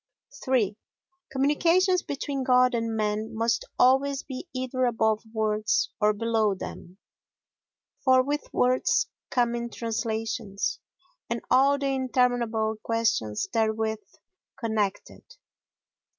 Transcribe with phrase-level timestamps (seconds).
[0.47, 0.75] iii
[1.31, 6.97] Communications between God and man must always be either above words or below them;
[8.03, 10.79] for with words come in translations,
[11.29, 13.99] and all the interminable questions therewith
[14.59, 15.23] connected.